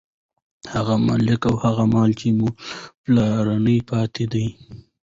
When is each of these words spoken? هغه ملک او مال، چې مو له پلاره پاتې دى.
هغه 0.73 0.95
ملک 1.07 1.41
او 1.49 1.55
مال، 1.93 2.09
چې 2.19 2.27
مو 2.37 2.47
له 3.13 3.23
پلاره 3.31 3.57
پاتې 3.89 4.23
دى. 4.33 4.47